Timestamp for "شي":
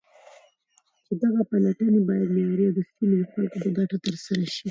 4.53-4.59